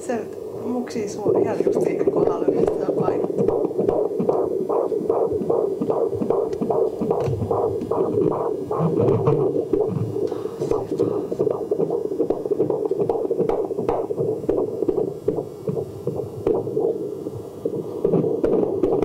[0.00, 0.20] Se
[0.66, 1.78] muksii sua ihan just
[2.14, 2.92] kohdalle, mistä sä.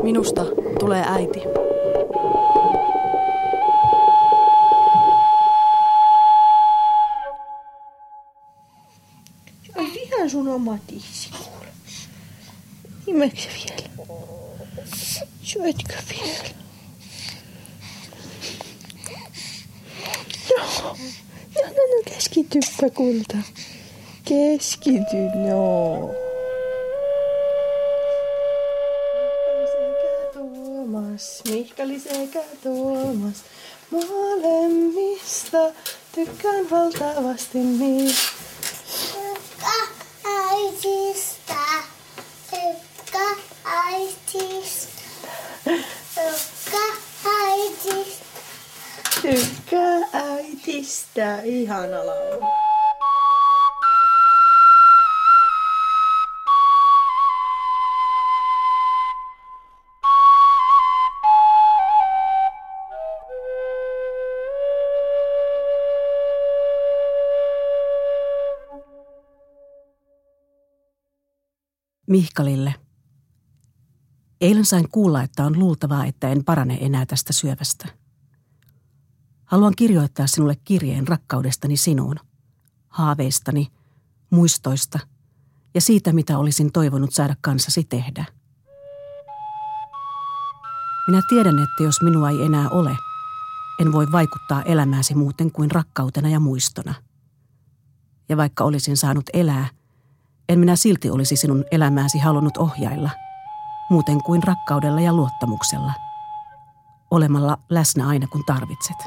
[0.03, 0.45] Minusta
[0.79, 1.56] tulee äiti.
[15.67, 16.49] Syötkö vielä?
[20.49, 20.97] Joo.
[21.55, 23.37] No, no, no, keskityppä kulta.
[24.25, 25.17] Keskity,
[25.47, 26.09] no.
[30.33, 33.43] Tuomas, Mihkali sekä Tuomas.
[33.91, 35.57] Molemmista
[36.15, 38.15] tykkään valtavasti niin.
[39.13, 39.73] Tykkä
[40.25, 41.57] äitistä.
[42.51, 44.96] Tykkä äitistä.
[45.67, 46.77] Tykkä
[47.25, 48.41] äitistä.
[49.21, 51.41] Tykkää äitistä.
[51.41, 52.45] Ihana laulu.
[72.07, 72.86] Mihkalille.
[74.41, 77.87] Eilen sain kuulla, että on luultavaa, että en parane enää tästä syövästä.
[79.45, 82.19] Haluan kirjoittaa sinulle kirjeen rakkaudestani sinuun,
[82.87, 83.67] haaveistani,
[84.29, 84.99] muistoista
[85.73, 88.25] ja siitä, mitä olisin toivonut saada kanssasi tehdä.
[91.07, 92.97] Minä tiedän, että jos minua ei enää ole,
[93.81, 96.93] en voi vaikuttaa elämääsi muuten kuin rakkautena ja muistona.
[98.29, 99.67] Ja vaikka olisin saanut elää,
[100.49, 103.09] en minä silti olisi sinun elämääsi halunnut ohjailla,
[103.89, 105.93] muuten kuin rakkaudella ja luottamuksella,
[107.11, 108.97] olemalla läsnä aina kun tarvitset.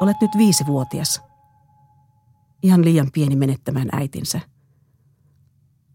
[0.00, 1.22] Olet nyt viisivuotias.
[2.62, 4.40] Ihan liian pieni menettämään äitinsä.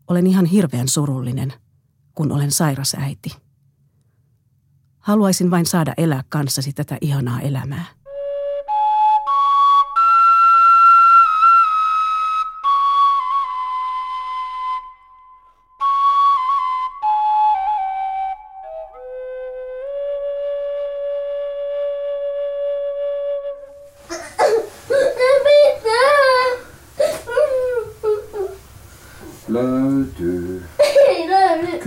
[0.07, 1.53] Olen ihan hirveän surullinen,
[2.15, 3.29] kun olen sairas äiti.
[4.99, 7.85] Haluaisin vain saada elää kanssasi tätä ihanaa elämää.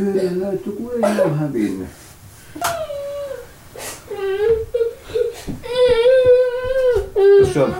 [0.00, 1.88] Kyllä löytyy, kun ei ole hävinnyt.
[7.14, 7.74] Tuossa on.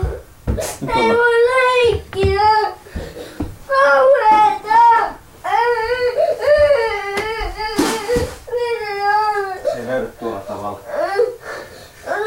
[0.81, 1.17] Nyt Ei ollaan.
[1.17, 2.41] voi leikkiä.
[3.67, 5.13] Kauheeta.
[9.73, 10.79] Se löydy tuolla tavalla.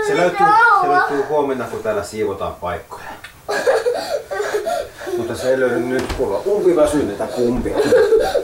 [0.06, 0.46] Se löytyy,
[0.82, 3.04] se löytyy huomenna, kun täällä siivotaan paikkoja.
[5.16, 7.76] Mutta se ei löydy nyt, kun on umpi väsyneitä kumpia.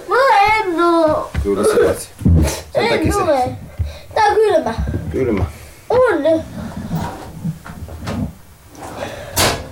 [0.09, 0.17] Mä
[0.57, 1.30] en oo.
[1.43, 2.07] Kyllä se löytyy.
[2.73, 3.57] Sen takia En se.
[4.15, 4.75] Tää on kylmä.
[5.11, 5.45] kylmä.
[5.91, 6.43] On.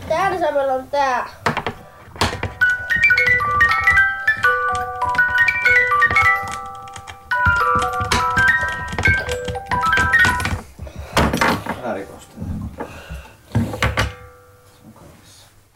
[0.08, 1.38] Täällä samalla on tää.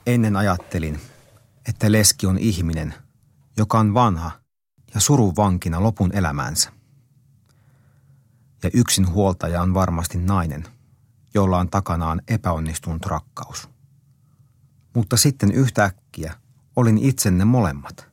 [0.06, 1.00] Ennen ajattelin,
[1.68, 2.94] että leski on ihminen,
[3.56, 4.41] joka on vanha
[4.94, 6.72] ja surun vankina lopun elämäänsä.
[8.62, 10.64] Ja yksin huoltaja on varmasti nainen,
[11.34, 13.68] jolla on takanaan epäonnistunut rakkaus.
[14.94, 16.34] Mutta sitten yhtäkkiä
[16.76, 18.08] olin itsenne molemmat.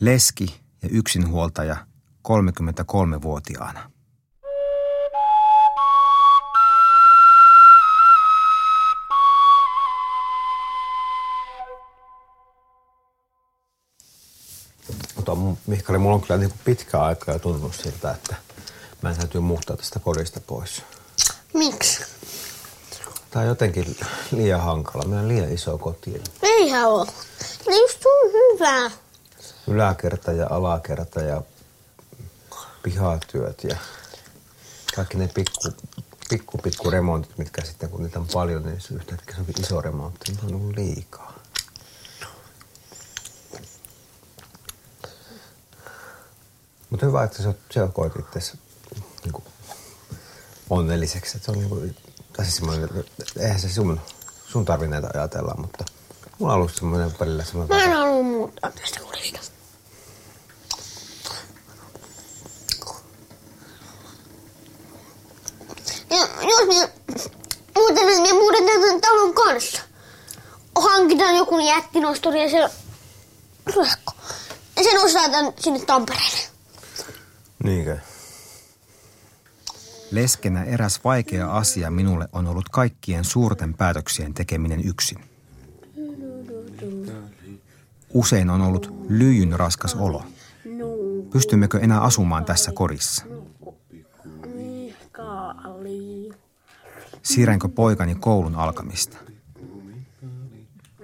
[0.00, 1.86] Leski ja yksinhuoltaja
[2.28, 3.90] 33-vuotiaana.
[15.26, 18.36] Mutta Mihkali, mulla on kyllä niin pitkä aika jo tuntunut siltä, että
[19.02, 20.82] mä en täytyy muuttaa tästä kodista pois.
[21.54, 22.04] Miksi?
[23.30, 23.96] Tää on jotenkin
[24.30, 25.04] liian hankala.
[25.04, 26.22] Meillä on liian iso koti.
[26.42, 27.06] Eihän oo.
[27.66, 28.90] Ne just on hyvä.
[29.66, 31.42] Yläkerta ja alakerta ja
[32.82, 33.76] pihatyöt ja
[34.96, 35.68] kaikki ne pikku,
[36.28, 40.32] pikku, pikku remontit, mitkä sitten kun niitä on paljon, niin yhtäkkiä se onkin iso remontti.
[40.32, 41.31] Niin on ollut liikaa.
[46.92, 48.52] Mutta hyvä, että sä, sä koet itse
[49.24, 49.44] niin
[50.70, 51.36] onnelliseksi.
[51.36, 51.96] Että se on niin kuin,
[52.32, 52.88] tai siis semmoinen,
[53.38, 54.00] eihän se sun,
[54.46, 55.84] sun tarvii näitä ajatella, mutta
[56.38, 57.80] mulla on ollut semmoinen välillä Mä semmoinen...
[57.80, 59.40] en halua muuttaa tästä kodista.
[66.10, 66.88] Ja jos minä
[67.76, 69.82] muuten minä muutan tämän talon kanssa.
[70.76, 72.74] Hankitaan joku jättinosturi ja se
[73.76, 74.12] Röhko.
[74.76, 76.41] Ja sen osataan sinne Tampereelle.
[77.64, 77.98] Niinkö?
[80.10, 85.18] Leskenä eräs vaikea asia minulle on ollut kaikkien suurten päätöksien tekeminen yksin.
[88.14, 90.22] Usein on ollut lyijyn raskas olo.
[91.32, 93.24] Pystymmekö enää asumaan tässä kodissa?
[97.22, 99.16] Siirränkö poikani koulun alkamista?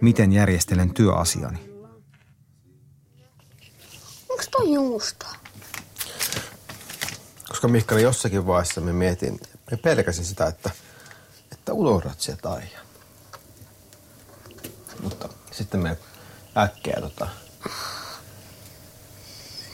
[0.01, 1.59] Miten järjestelen työasiani?
[4.29, 5.48] Onko toi juustoa?
[7.59, 9.41] Koska Mihkali jossakin vaiheessa me mietin,
[9.71, 10.71] me pelkäsin sitä, että,
[11.53, 12.79] että unohdat sieltä Aija.
[15.03, 15.97] Mutta sitten me
[16.57, 17.29] äkkiä tota,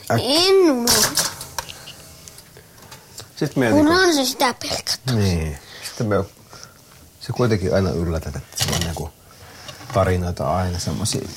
[0.09, 1.23] En unohda.
[3.35, 4.99] sitten mietin, Kun kun, on se sitä pelkät.
[5.13, 6.15] niin, sitten me,
[7.19, 9.11] se kuitenkin aina yllätät, että se on niinku
[9.93, 11.27] tarinoita aina semmosia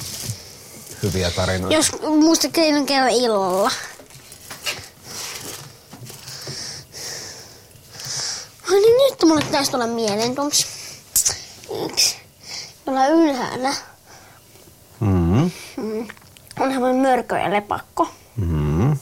[1.02, 1.76] hyviä tarinoita.
[1.76, 3.70] Jos muista keinon kerran illalla.
[8.72, 10.66] Ai niin nyt mulle taisi tulla mieleen tuossa
[11.84, 12.16] yksi.
[12.84, 13.74] Tuolla ylhäällä
[15.00, 15.50] Mm-hmm.
[16.60, 18.08] on semmoinen mörkö ja lepakko.
[18.36, 18.98] Mm-hmm.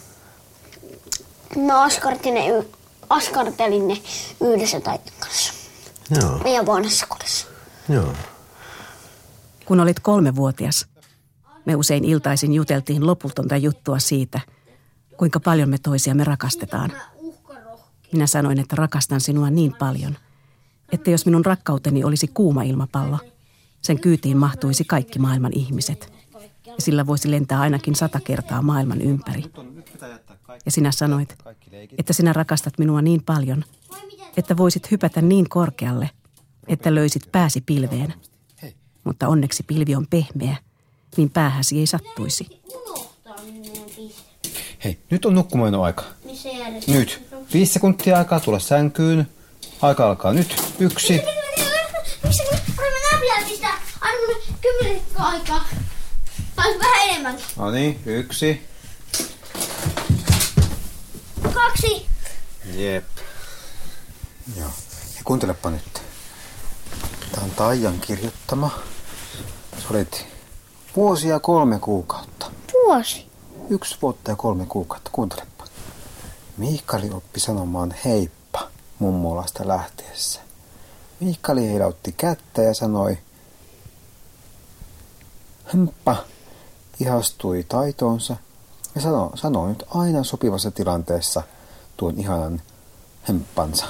[1.57, 2.69] Mä askartelin ne, y-
[3.11, 4.03] askartelin ne
[4.41, 5.53] yhdessä taitin kanssa.
[6.21, 7.47] Joo, Meidän vanhassa kodissa.
[7.89, 8.13] joo.
[9.67, 10.87] Kun olit kolmevuotias,
[11.65, 14.41] me usein iltaisin juteltiin lopultonta juttua siitä,
[15.17, 16.93] kuinka paljon me toisiamme rakastetaan.
[18.13, 20.17] Minä sanoin, että rakastan sinua niin paljon,
[20.93, 23.19] että jos minun rakkauteni olisi kuuma ilmapallo,
[23.83, 26.13] sen kyytiin mahtuisi kaikki maailman ihmiset.
[26.67, 29.43] Ja sillä voisi lentää ainakin sata kertaa maailman ympäri.
[30.65, 31.39] Ja sinä sanoit,
[31.99, 33.65] että sinä rakastat minua niin paljon,
[34.37, 36.11] että voisit hypätä niin korkealle,
[36.69, 38.15] että löysit pääsi pilveen.
[39.05, 40.57] Mutta onneksi pilvi on pehmeä,
[41.17, 42.63] niin päähäsi ei sattuisi.
[44.85, 46.05] Hei, nyt on nukkumaan aika.
[46.87, 47.36] Nyt.
[47.57, 49.29] Viisi sekuntia aikaa tulla sänkyyn.
[49.83, 50.63] Aika alkaa nyt.
[50.79, 51.23] Yksi.
[52.23, 52.43] Miksi
[54.61, 55.65] kymmenen aikaa.
[56.57, 57.37] Tai vähän enemmän.
[57.57, 58.67] No niin, yksi.
[61.55, 62.07] Kaksi.
[62.75, 63.05] Jep.
[64.57, 64.69] Joo.
[65.17, 66.03] Ja kuuntelepa nyt.
[67.33, 68.71] Tämä on Taijan kirjoittama.
[69.79, 70.27] Sä olit
[70.97, 72.51] vuosia kolme kuukautta.
[72.73, 73.27] Vuosi.
[73.71, 75.11] Yksi vuotta ja kolme kuukautta.
[75.13, 75.56] Kuuntelepa.
[76.57, 80.41] Miikkali oppi sanomaan heippa mummolasta lähtiessä.
[81.21, 83.19] Miikkali heilautti kättä ja sanoi
[85.75, 86.17] Hemppa
[87.01, 88.37] ihastui taitoonsa
[88.95, 91.43] ja sanoi, sanoi nyt aina sopivassa tilanteessa
[91.97, 92.63] tuon ihanan
[93.29, 93.87] hemppansa.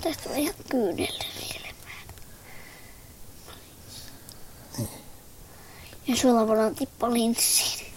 [0.00, 2.08] Tästä on ihan kyynelle nielemään.
[6.06, 7.94] Ja sulla voidaan tippa linssiin.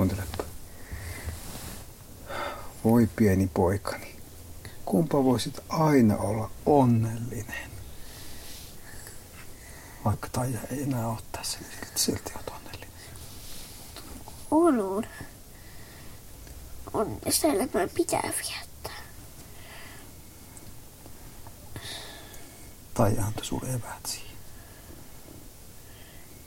[0.00, 0.44] Kuuntelepa.
[2.84, 4.16] Voi pieni poikani,
[4.84, 7.70] kumpa voisit aina olla onnellinen.
[10.04, 12.90] Vaikka Taija ei enää ole tässä, niin silti olet onnellinen.
[14.50, 15.06] On, on.
[16.92, 19.02] Onnesta elämää pitää viettää.
[22.94, 24.36] Taija antoi sulle eväät siihen.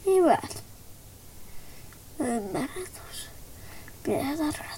[0.06, 0.64] Hyvät.
[2.20, 3.30] Ymmärrän tuossa.
[4.20, 4.54] Pitää tarkastella.
[4.54, 4.73] Mihkali,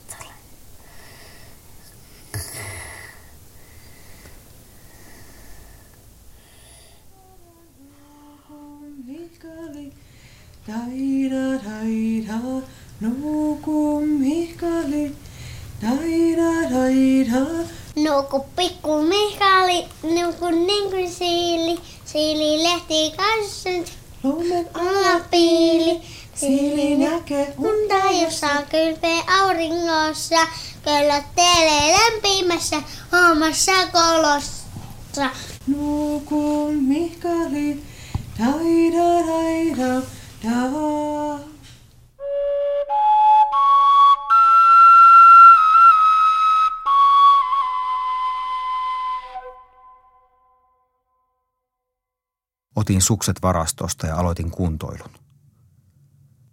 [52.76, 55.12] Otin sukset varastosta ja aloitin kuntoilun.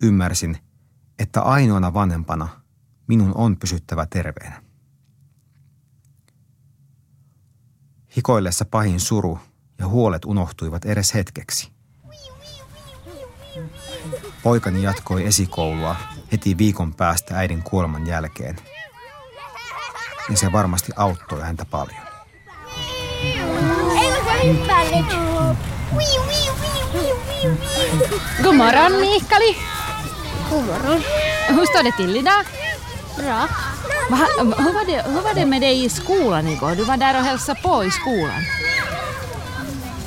[0.03, 0.59] Ymmärsin,
[1.19, 2.49] että ainoana vanhempana
[3.07, 4.63] minun on pysyttävä terveenä.
[8.17, 9.39] Hikoillessa pahin suru
[9.79, 11.73] ja huolet unohtuivat edes hetkeksi.
[14.43, 15.97] Poikani jatkoi esikoulua
[16.33, 18.57] heti viikon päästä äidin kuoleman jälkeen.
[20.31, 22.03] Ja se varmasti auttoi häntä paljon.
[28.43, 29.57] God morgon Mikaeli!
[30.51, 31.03] God morgon.
[31.49, 32.45] Hur står det till idag?
[33.17, 33.49] Bra.
[34.11, 36.75] Va, hur, var det, hur var det med dig i skolan igår?
[36.75, 38.43] Du var där och hälsade på i skolan.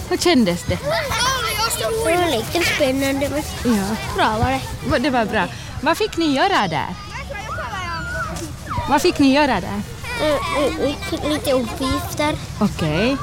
[0.09, 0.79] Hur kändes det?
[2.05, 3.43] Det var lite spännande men
[3.77, 3.83] Ja.
[4.15, 4.59] bra var
[4.91, 4.99] det.
[4.99, 5.43] Det var bra.
[5.81, 6.95] Vad fick ni göra där?
[8.89, 9.81] Vad fick ni göra där?
[10.21, 12.35] Eh, eh, Lite uppgifter.
[12.61, 13.17] Okei.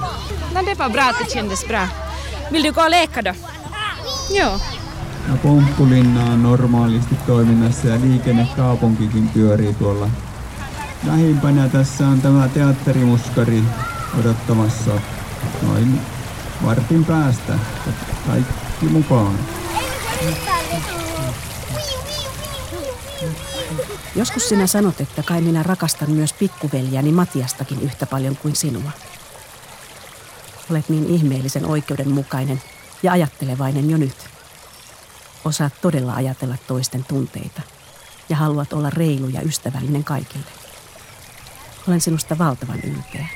[0.55, 1.89] No det var bra att det kändes bra.
[2.53, 3.33] Vill du gå och leka då?
[4.31, 4.61] Joo.
[5.29, 10.09] Ja Pomppulinna on normaalisti toiminnassa ja liikennekaupunkikin pyörii tuolla.
[11.07, 13.63] Lähimpänä tässä on tämä teatterimuskari
[14.21, 14.91] odottamassa
[15.63, 16.01] noin
[16.65, 17.53] vartin päästä.
[18.27, 19.39] Kaikki mukaan.
[24.17, 28.91] Joskus sinä sanot, että kai minä rakastan myös pikkuveljäni Matiastakin yhtä paljon kuin sinua.
[30.73, 32.63] Olet niin ihmeellisen oikeudenmukainen
[33.03, 34.17] ja ajattelevainen jo nyt.
[35.45, 37.63] Osaat todella ajatella toisten tunteita
[38.29, 40.45] ja haluat olla reilu ja ystävällinen kaikille.
[41.89, 43.27] Olen sinusta valtavan ylpeä.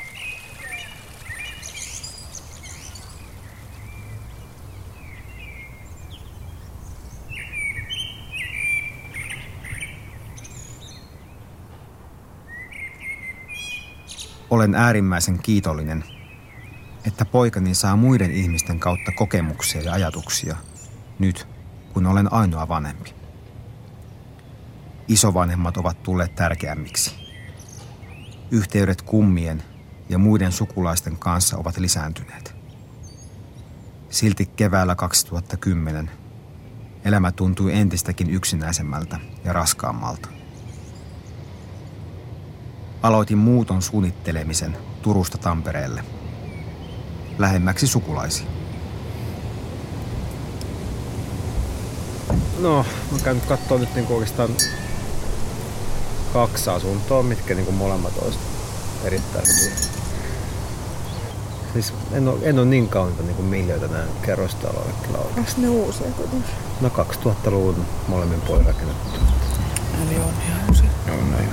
[14.51, 16.16] Olen äärimmäisen kiitollinen,
[17.07, 20.57] että poikani saa muiden ihmisten kautta kokemuksia ja ajatuksia
[21.19, 21.49] nyt,
[21.93, 23.15] kun olen ainoa vanhempi.
[25.09, 27.15] Isovanhemmat ovat tulleet tärkeämmiksi.
[28.51, 29.63] Yhteydet kummien
[30.09, 32.55] ja muiden sukulaisten kanssa ovat lisääntyneet.
[34.11, 36.11] Silti keväällä 2010
[37.05, 40.29] elämä tuntui entistäkin yksinäisemmältä ja raskaammalta.
[43.03, 46.16] Aloitin muuton suunnittelemisen Turusta Tampereelle.
[47.39, 48.47] Lähemmäksi sukulaisia.
[52.59, 54.51] No, mä käyn nyt kattoo nyt niinku oikeastaan
[56.33, 58.39] kaksi asuntoa, mitkä niinku molemmat olisi
[59.05, 59.77] erittäin hyviä.
[61.73, 65.39] Siis en ole, en ole niin kaunita niinku miljöitä näin kerrostaloille kyllä oikein.
[65.39, 66.55] Onks ne uusia kuitenkin?
[66.81, 69.09] No 2000-luvun molemmin puolin rakennettu.
[70.07, 70.89] Eli on ihan uusia.
[71.09, 71.49] On, näin.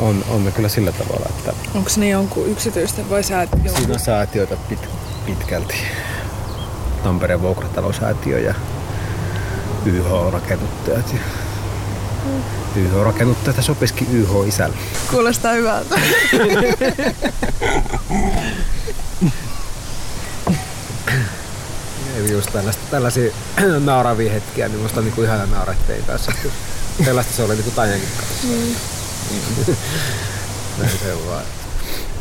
[0.00, 3.94] on, on ne kyllä sillä tavalla, että Onks ne jonkun yksityisten vai sä et siinä
[3.94, 4.88] on säätiöitä pit,
[5.28, 5.74] pitkälti.
[7.02, 8.54] Tampereen vuokratalosäätiö ja
[9.86, 11.12] YH-rakennuttajat.
[11.12, 11.20] Ja
[12.76, 14.76] YH-rakennuttajat sopisikin YH-isälle.
[15.10, 16.00] Kuulostaa hyvältä.
[22.16, 23.32] Eli just tällaista, tällaisia
[23.84, 26.32] nauravia hetkiä, niin musta on niinku ihana naurattein kanssa.
[27.04, 28.46] Sellaista se oli niinku Tajankin kanssa.
[28.46, 28.74] Mm.
[30.78, 31.44] Näin se on vaan.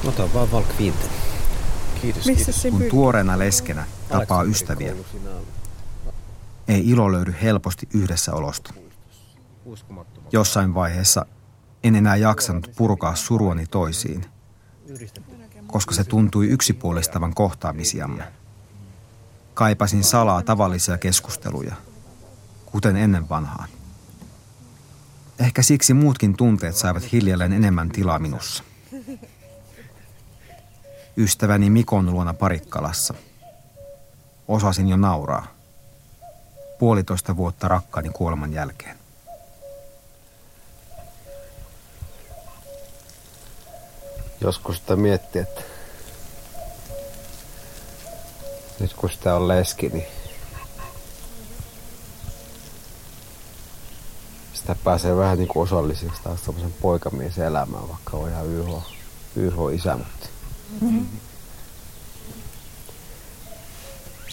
[0.05, 0.77] Ota vaan Valk
[2.01, 4.93] Kiitos, Missä se Kun tuoreena leskenä tapaa ystäviä,
[6.67, 8.73] ei ilo löydy helposti yhdessä olosta.
[10.31, 11.25] Jossain vaiheessa
[11.83, 14.25] en enää jaksanut purkaa suruani toisiin,
[15.67, 18.23] koska se tuntui yksipuolistavan kohtaamisiamme.
[19.53, 21.75] Kaipasin salaa tavallisia keskusteluja,
[22.65, 23.69] kuten ennen vanhaan.
[25.39, 28.63] Ehkä siksi muutkin tunteet saivat hiljalleen enemmän tilaa minussa.
[31.17, 33.13] Ystäväni Mikon luona Parikkalassa.
[34.47, 35.47] Osasin jo nauraa.
[36.79, 38.97] Puolitoista vuotta rakkaani kuoleman jälkeen.
[44.41, 45.61] Joskus sitä miettii, että
[48.79, 50.05] nyt kun sitä on leski, niin
[54.53, 56.39] sitä pääsee vähän niin kuin osalliseksi taas
[56.81, 58.67] poikamiesen elämään, vaikka on ihan YH,
[59.35, 60.36] YH-isä, mutta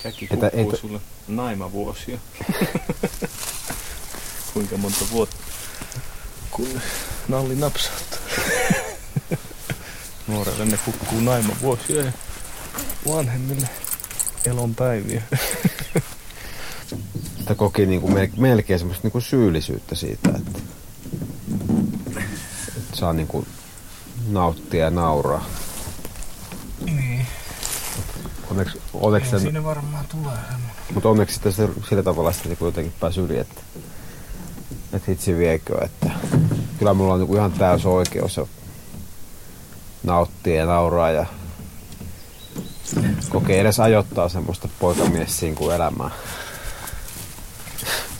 [0.03, 2.19] Säkin Että kuuluu ei- sulle naimavuosia.
[4.55, 5.37] Kuinka monta vuotta?
[6.51, 6.69] Kun
[7.29, 8.19] nalli napsauttaa.
[10.27, 12.13] Nuorelle ne kukkuu naimavuosia ja
[13.09, 13.69] vanhemmille
[14.47, 15.23] elonpäiviä.
[17.39, 20.59] sitä koki niin kuin melkein semmoista niin kuin syyllisyyttä siitä, että,
[22.77, 23.47] että saa niin kuin
[24.29, 25.47] nauttia ja nauraa.
[28.57, 28.61] Niin.
[28.61, 30.39] Onneksi, onneksi sen, Siinä varmaan tulee
[30.95, 31.51] mutta onneksi sitä
[31.89, 33.61] sillä tavalla sitten niin kuin jotenkin pääsi yli, että,
[34.93, 36.11] että hitsi viekö, että
[36.79, 38.47] kyllä mulla on niinku ihan täys oikeus ja
[40.03, 41.27] nauttia ja nauraa ja
[43.29, 46.11] kokee edes ajoittaa semmoista poikamies kuin elämää.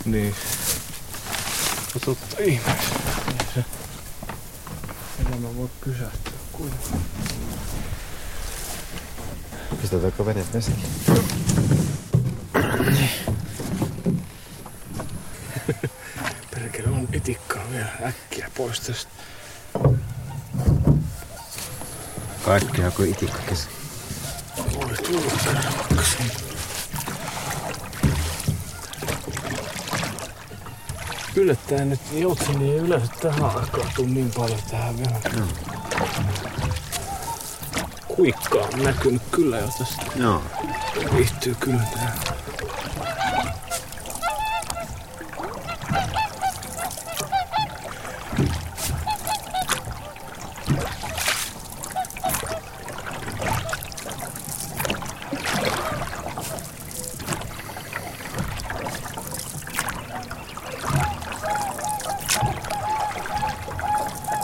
[0.05, 0.35] Niin.
[1.95, 2.95] No totta ihmeessä.
[3.55, 3.65] Se
[5.27, 7.14] elämä voi pysähtyä kuitenkaan.
[9.95, 10.77] Pistetäänkö vene vesiin?
[16.51, 19.11] Perkele on etikkaa vielä äkkiä pois tästä.
[22.45, 23.69] Kaikkea kuin itikka kesä.
[24.75, 26.17] Voi tulla karvaksi.
[31.37, 35.21] Yllättäen nyt joutseni ei yleensä tähän aikaan tuu niin paljon tähän vielä.
[35.37, 35.47] No.
[38.17, 40.03] Kuikkaa on näkynyt kyllä jo tästä.
[40.17, 40.43] Joo.
[41.17, 42.13] Viihtyy kyllä tähän.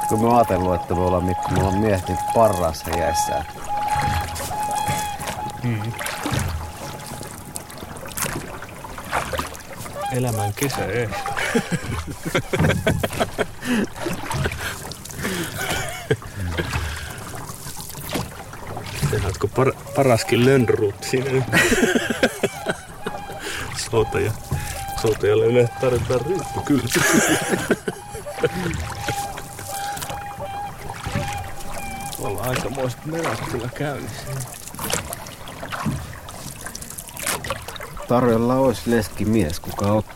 [0.09, 3.45] Kun mä oon ajatellut, että me ollaan Mikko, me ollaan miehet niin parhaassa iässä.
[5.63, 5.93] Mm.
[10.13, 11.09] Elämän kesä ei.
[19.11, 21.45] Tehdäänkö par, paraskin lönnruut siinä nyt?
[23.91, 24.33] Soutaja.
[25.03, 26.83] Soutajalle yleensä tarvitaan ryppy kyllä.
[32.19, 34.60] Ollaan aikamoiset menot kyllä käynnissä.
[38.11, 40.10] Tarjolla olisi leski mies, kuka ottaa.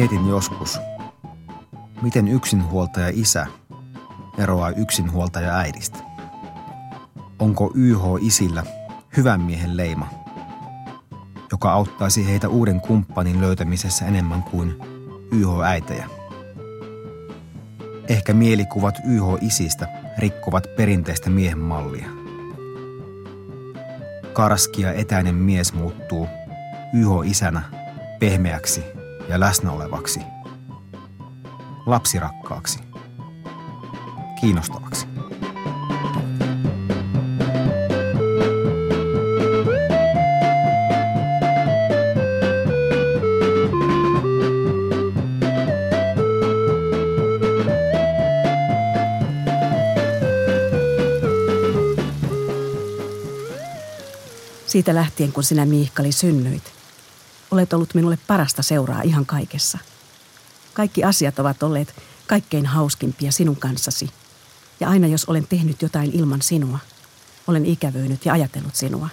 [0.00, 0.80] Mietin joskus,
[2.02, 3.46] miten yksinhuoltaja isä
[4.38, 5.98] eroaa yksinhuoltaja äidistä.
[7.38, 8.62] Onko YH isillä
[9.16, 10.08] hyvän miehen leima,
[11.52, 14.78] joka auttaisi heitä uuden kumppanin löytämisessä enemmän kuin
[15.32, 16.06] YH äitejä?
[18.08, 22.08] Ehkä mielikuvat YH isistä rikkovat perinteistä miehen mallia.
[24.32, 26.28] Karski ja etäinen mies muuttuu
[26.92, 27.62] YH isänä
[28.18, 30.20] pehmeäksi ja läsnäolevaksi,
[31.86, 32.78] lapsirakkaaksi,
[34.40, 35.06] kiinnostavaksi.
[54.66, 56.79] Siitä lähtien, kun sinä Miikkali synnyit,
[57.50, 59.78] olet ollut minulle parasta seuraa ihan kaikessa.
[60.74, 61.94] Kaikki asiat ovat olleet
[62.26, 64.10] kaikkein hauskimpia sinun kanssasi.
[64.80, 66.78] Ja aina jos olen tehnyt jotain ilman sinua,
[67.46, 69.08] olen ikävöinyt ja ajatellut sinua.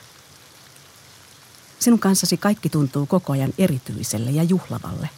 [1.80, 5.10] Sinun kanssasi kaikki tuntuu koko ajan erityiselle ja juhlavalle.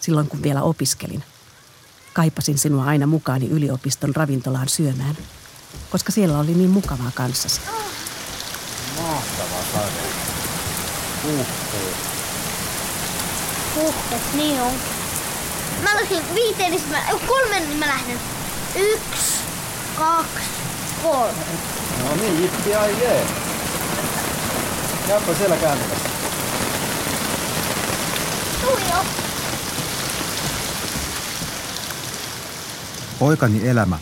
[0.00, 1.24] Silloin kun vielä opiskelin,
[2.12, 5.16] kaipasin sinua aina mukaani yliopiston ravintolaan syömään,
[5.90, 7.60] koska siellä oli niin mukavaa kanssasi.
[11.26, 11.46] Huhhuh.
[13.74, 14.72] Huhhuh, niin on.
[15.82, 18.20] Mä lasken viiteen, niin mä, kolmen, niin mä lähden.
[18.76, 19.34] Yksi,
[19.96, 20.48] kaksi,
[21.02, 21.44] kolme.
[22.04, 23.26] No niin, jippi ai jee.
[25.08, 26.08] Jääpä siellä kääntämässä.
[28.62, 29.04] Tuli jo.
[33.18, 33.98] Poikani elämä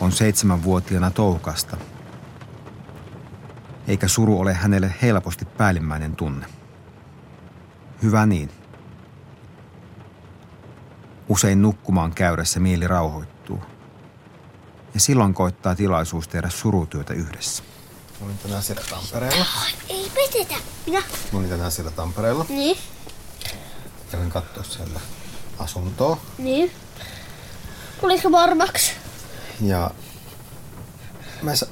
[0.00, 1.76] on seitsemänvuotiaana toukasta,
[3.86, 6.46] eikä suru ole hänelle helposti päällimmäinen tunne.
[8.02, 8.50] Hyvä niin.
[11.28, 13.60] Usein nukkumaan käydessä mieli rauhoittuu.
[14.94, 17.62] Ja silloin koittaa tilaisuus tehdä surutyötä yhdessä.
[18.20, 19.46] Mä olin tänään siellä Tampereella.
[19.88, 20.54] Ei petetä.
[20.86, 21.02] Minä?
[21.32, 22.46] Mä olin tänään siellä Tampereella.
[22.48, 22.76] Niin.
[24.10, 25.00] kävin katsoa sieltä
[25.58, 26.20] asuntoa.
[26.38, 26.70] Niin.
[28.00, 28.92] Tulisiko varmaksi?
[29.60, 29.90] Ja
[31.42, 31.66] me, sa-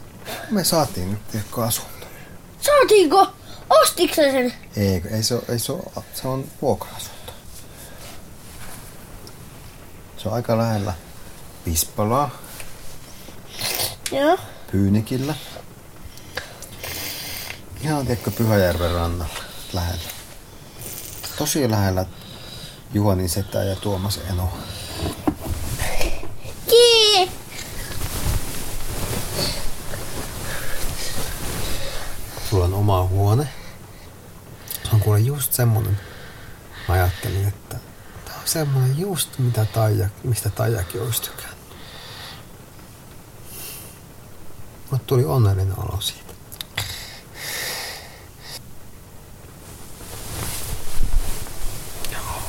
[0.51, 1.94] me saatiin nyt asunto.
[2.67, 3.27] Saatiinko?
[3.71, 4.55] Ostitko sen?
[4.77, 7.33] Ei, ei se, ei se, ole, se on vuokra-asunto.
[10.17, 10.93] Se on aika lähellä
[11.65, 12.31] Pispalaa,
[14.13, 14.39] Joo.
[14.73, 15.35] Pyynikillä.
[17.83, 19.35] Ihan tiedätkö Pyhäjärven rannalla
[19.73, 20.03] lähellä.
[21.39, 22.07] Tosi lähellä
[22.95, 24.53] Juhanin setä ja Tuomas Eno.
[26.69, 27.31] Kii!
[32.51, 33.49] Sulla on oma huone.
[34.85, 36.01] Se on kuule just semmonen.
[36.89, 37.77] Mä ajattelin, että
[38.25, 41.55] tää on semmonen just mitä Taija, mistä Taijakin olisi tykännyt.
[44.91, 46.35] Mut tuli onnellinen olo siitä.
[52.13, 52.43] Joo.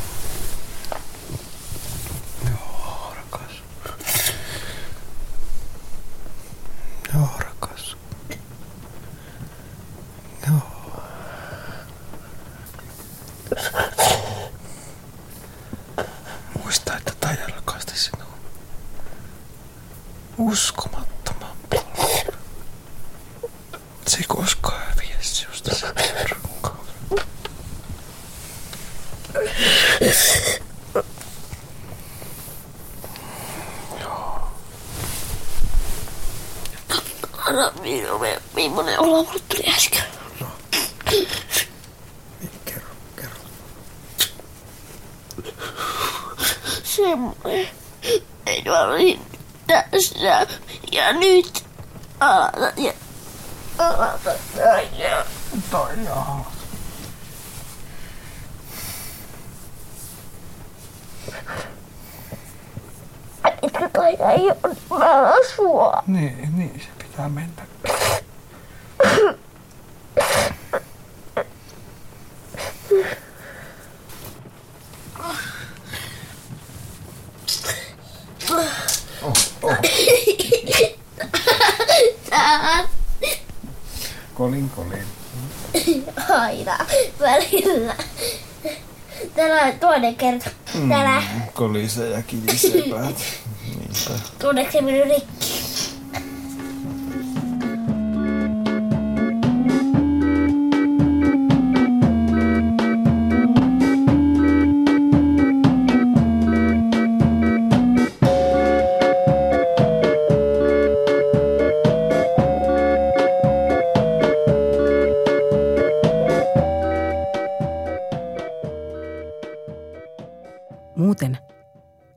[2.49, 3.63] Joo, rakas.
[7.13, 7.97] Joo, rakas.
[10.47, 10.61] Joo.
[16.63, 18.25] Muista, että Taija rakasti sinua.
[20.37, 22.39] Uskomattoman paljon.
[24.07, 25.87] Se ei koskaan häviä sinusta se
[26.29, 26.87] rakkaus.
[37.37, 40.03] Anna minulle, millainen olo mulle tuli äsken.
[42.65, 43.35] Kerro, kerro.
[47.09, 47.67] Semmoinen.
[48.65, 49.21] Mä olin
[49.67, 50.19] tässä
[50.91, 51.65] ja nyt
[52.19, 52.93] alata ja
[53.77, 54.31] alata
[54.97, 55.25] ja.
[63.63, 66.03] Etkö tai ei ole mä asua.
[66.07, 67.65] Niin, niin se pitää mennä.
[67.83, 67.95] Tää
[86.45, 86.77] aina
[87.19, 87.95] välillä.
[89.35, 90.49] Tänään toinen kerta.
[90.73, 93.15] Tänään Kolisee ja kilisee päät.
[94.39, 95.34] Tunneeko se minun rikki?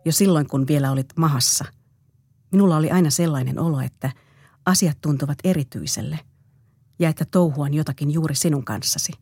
[0.09, 1.65] Jo silloin kun vielä olit mahassa,
[2.53, 4.11] minulla oli aina sellainen olo, että
[4.67, 6.19] asiat tuntuvat erityiselle
[6.99, 9.13] ja että touhuan jotakin juuri sinun kanssasi.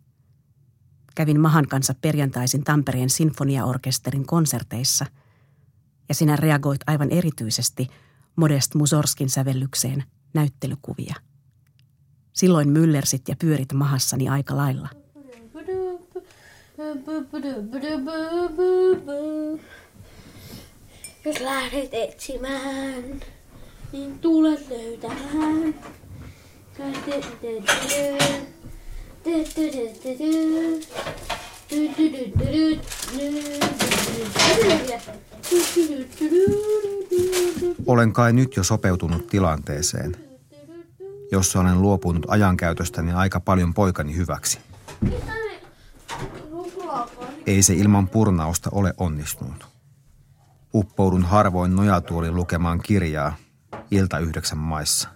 [1.15, 5.07] Kävin Mahan kanssa perjantaisin Tampereen sinfoniaorkesterin konserteissa
[6.09, 7.87] ja sinä reagoit aivan erityisesti
[8.37, 11.15] Modest Musorskin sävellykseen näyttelykuvia.
[12.33, 14.89] Silloin myllersit ja pyörit mahassani aika lailla.
[21.27, 23.21] Jos lähdet etsimään,
[23.93, 25.75] niin tulet löytämään.
[37.87, 40.17] Olen kai nyt jo sopeutunut tilanteeseen,
[41.33, 44.59] jossa olen luopunut ajankäytöstäni aika paljon poikani hyväksi.
[47.47, 49.76] Ei se ilman purnausta ole onnistunut.
[50.77, 53.37] Uppoudun harvoin nojatuolin lukemaan kirjaa
[53.91, 55.09] ilta yhdeksän maissa.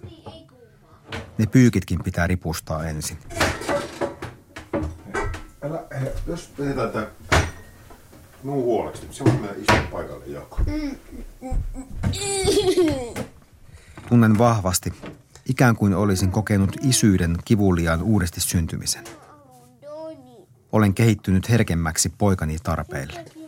[1.39, 3.19] Ne pyykitkin pitää ripustaa ensin.
[5.63, 7.07] Älä, he, jos vedetään tää
[8.43, 10.61] minun huoleksi, niin se on meidän isän paikalle jako.
[14.09, 14.93] Tunnen vahvasti,
[15.47, 19.05] ikään kuin olisin kokenut isyyden kivuliaan uudesti syntymisen.
[20.73, 23.40] Olen kehittynyt herkemmäksi poikani tarpeille.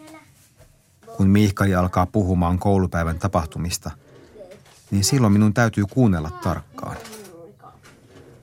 [1.16, 3.90] Kun Miihkali alkaa puhumaan koulupäivän tapahtumista,
[4.90, 6.96] niin silloin minun täytyy kuunnella tarkkaan.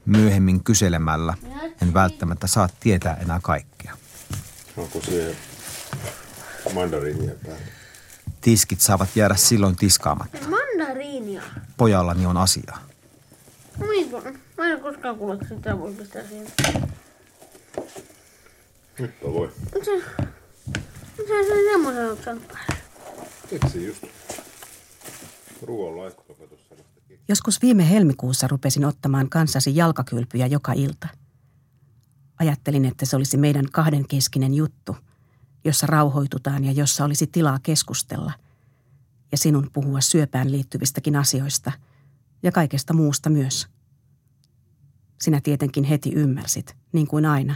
[0.05, 1.33] Myöhemmin kyselemällä
[1.81, 3.93] en välttämättä saa tietää enää kaikkea.
[4.77, 5.35] Onko siihen
[6.73, 7.61] mandariinia päällä?
[8.41, 10.37] Tiskit saavat jäädä silloin tiskaamatta.
[10.49, 11.41] Mandariinia.
[11.77, 12.79] Pojallani on asiaa.
[13.79, 14.17] No minkä?
[14.57, 16.47] Mä en koskaan kuullut sitä voi pistää siihen.
[18.99, 19.51] Nyt on voi.
[19.85, 20.03] Se,
[21.27, 22.41] Se semmoisen.
[23.49, 24.03] Keksi just.
[27.27, 31.07] Joskus viime helmikuussa rupesin ottamaan kanssasi jalkakylpyjä joka ilta.
[32.39, 34.95] Ajattelin, että se olisi meidän kahdenkeskinen juttu,
[35.65, 38.31] jossa rauhoitutaan ja jossa olisi tilaa keskustella.
[39.31, 41.71] Ja sinun puhua syöpään liittyvistäkin asioista
[42.43, 43.67] ja kaikesta muusta myös.
[45.21, 47.55] Sinä tietenkin heti ymmärsit, niin kuin aina,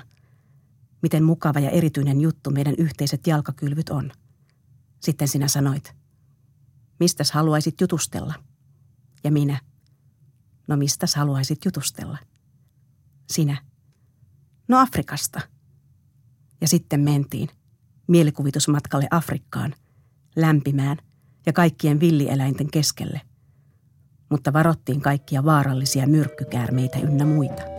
[1.03, 4.11] miten mukava ja erityinen juttu meidän yhteiset jalkakylvyt on.
[4.99, 5.95] Sitten sinä sanoit,
[6.99, 8.33] mistäs haluaisit jutustella?
[9.23, 9.59] Ja minä,
[10.67, 12.17] no mistäs haluaisit jutustella?
[13.31, 13.57] Sinä,
[14.67, 15.41] no Afrikasta.
[16.61, 17.49] Ja sitten mentiin
[18.07, 19.75] mielikuvitusmatkalle Afrikkaan,
[20.35, 20.97] lämpimään
[21.45, 23.21] ja kaikkien villieläinten keskelle.
[24.29, 27.72] Mutta varottiin kaikkia vaarallisia myrkkykäärmeitä ynnä muita.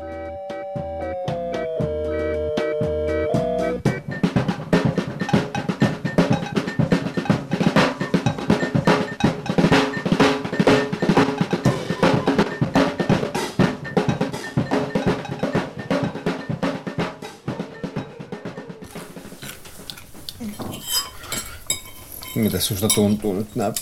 [22.44, 23.72] Mitä susta tuntuu nyt nämä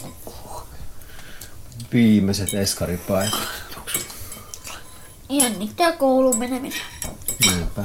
[1.93, 3.35] viimeiset eskaripäivät?
[5.29, 6.81] Jännittää kouluun meneminen.
[7.47, 7.85] Niinpä.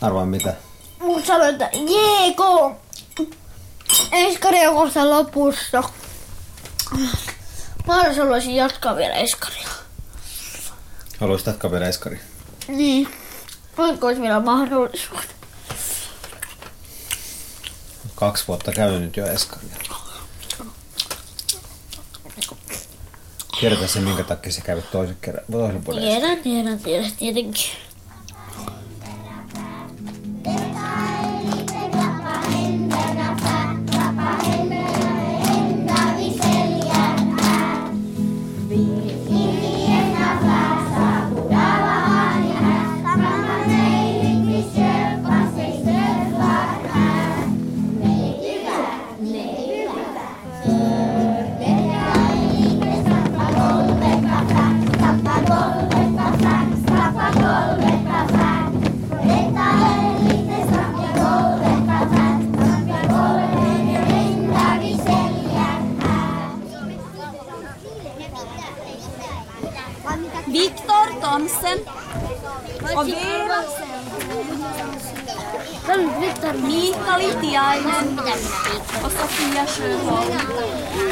[0.00, 0.54] Arvaa mitä?
[1.00, 2.76] Mut sanoi, että jee, koulu.
[4.12, 5.82] Eskari on kohta lopussa.
[7.86, 9.68] Mä haluaisin jatkaa vielä eskaria.
[11.20, 12.20] Haluaisit jatkaa vielä eskari?
[12.68, 13.08] Niin.
[13.78, 15.41] Olisi vielä mahdollisuus?
[18.22, 19.76] Kaksi vuotta käynyt nyt jo eskaria.
[23.60, 27.64] Tiedätkö se, minkä takia sä kävit toisen kerran, toisen Tiedän, tiedän, tiedän, tietenkin.
[79.50, 81.11] 你要是走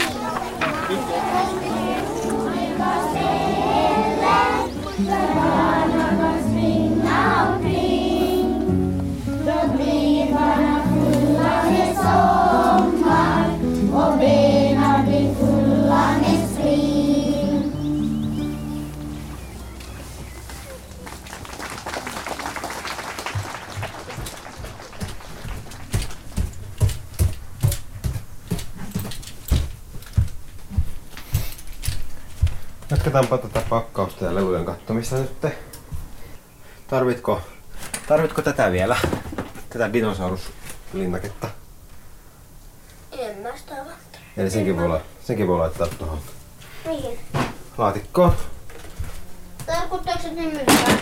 [37.00, 37.40] Tarvitko,
[38.08, 38.96] tarvitko tätä vielä?
[39.70, 41.48] Tätä dinosauruslinnaketta.
[43.12, 44.18] En mä sitä välttämättä.
[44.36, 46.18] Eli senkin voi, la- senkin voi laittaa tuohon
[46.86, 47.18] Mihin?
[47.78, 48.32] laatikkoon.
[49.66, 50.98] Tarkoittaako se ne myydään?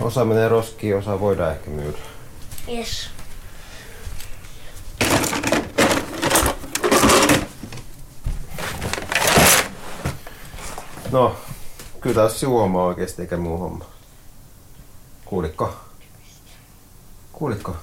[0.00, 1.98] Osa menee roskiin, osa voidaan ehkä myydä.
[2.68, 3.08] Yes.
[11.12, 11.36] No,
[12.00, 13.84] kyllä sinun homma oikeesti eikä muu homma.
[15.32, 15.76] Kuulitko?
[17.32, 17.76] Kuulitko?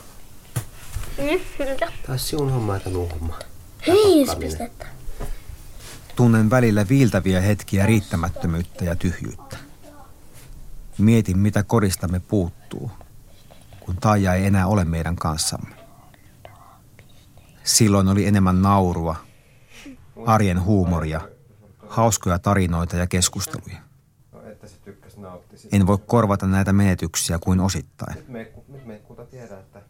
[1.17, 1.39] Mm?
[1.79, 3.39] Tää olisi sinun homma eikä muu homma.
[3.87, 4.87] Viisi pistettä.
[6.15, 9.57] Tunnen välillä viiltäviä hetkiä riittämättömyyttä ja tyhjyyttä.
[10.97, 12.91] Mietin, mitä koristamme puuttuu,
[13.79, 15.75] kun Taija ei enää ole meidän kanssamme.
[17.63, 19.15] Silloin oli enemmän naurua,
[20.25, 21.21] arjen huumoria,
[21.87, 23.77] hauskoja tarinoita ja keskusteluja.
[25.25, 25.67] Että.
[25.71, 28.17] En voi korvata näitä menetyksiä kuin osittain.
[28.17, 29.81] Että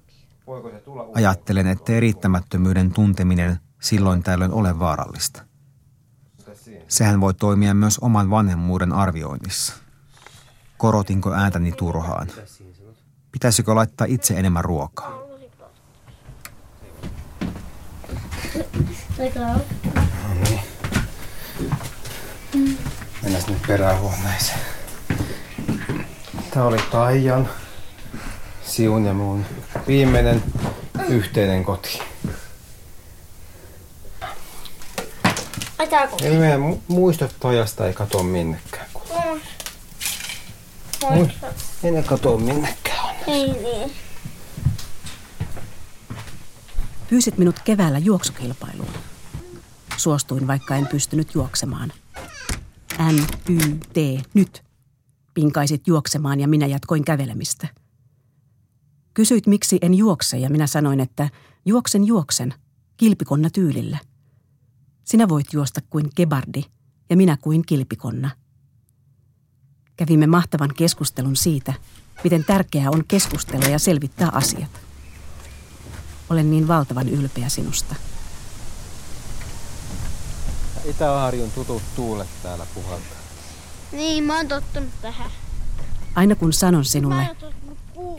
[1.15, 5.43] Ajattelen, ettei riittämättömyyden tunteminen silloin tällöin ole vaarallista.
[6.87, 9.73] Sehän voi toimia myös oman vanhemmuuden arvioinnissa.
[10.77, 12.27] Korotinko ääntäni turhaan?
[13.31, 15.09] Pitäisikö laittaa itse enemmän ruokaa?
[20.27, 20.59] No niin.
[23.23, 24.78] Mennään nyt perähuoneeseen.
[26.53, 27.49] Tää oli Taijan.
[28.65, 29.45] Siun ja mun
[29.87, 30.43] viimeinen
[31.09, 31.99] yhteinen koti.
[35.77, 36.17] Aitaako?
[36.21, 38.85] Eli meidän mu- muistot pojasta ei katoa minnekään.
[41.09, 41.29] Mui,
[41.83, 43.15] ei ne katoa minnekään.
[43.27, 43.91] Ei niin.
[47.09, 48.93] Pyysit minut keväällä juoksukilpailuun.
[49.97, 51.93] Suostuin, vaikka en pystynyt juoksemaan.
[53.01, 53.57] N, Y,
[53.93, 54.68] T, nyt.
[55.33, 57.67] Pinkaisit juoksemaan ja minä jatkoin kävelemistä.
[59.13, 61.29] Kysyit, miksi en juokse ja minä sanoin, että
[61.65, 62.53] juoksen juoksen,
[62.97, 63.97] kilpikonna tyylillä.
[65.03, 66.63] Sinä voit juosta kuin kebardi
[67.09, 68.29] ja minä kuin kilpikonna.
[69.97, 71.73] Kävimme mahtavan keskustelun siitä,
[72.23, 74.81] miten tärkeää on keskustella ja selvittää asiat.
[76.29, 77.95] Olen niin valtavan ylpeä sinusta.
[80.85, 83.18] Itä-Harjun tutut tuulet täällä puhaltaa.
[83.91, 85.31] Niin, mä oon tottunut tähän.
[86.15, 87.27] Aina kun sanon sinulle,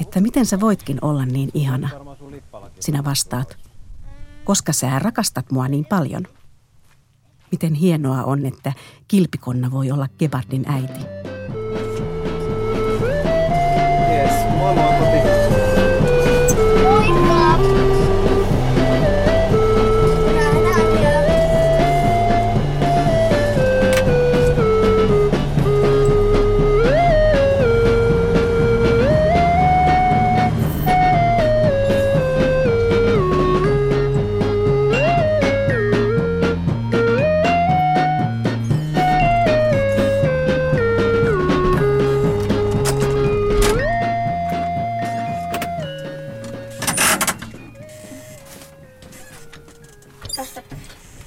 [0.00, 1.88] että miten sä voitkin olla niin ihana,
[2.80, 3.56] sinä vastaat,
[4.44, 6.26] koska sä rakastat mua niin paljon.
[7.52, 8.72] Miten hienoa on, että
[9.08, 11.00] kilpikonna voi olla Gebardin äiti.
[14.10, 15.39] Yes, moi moi koti.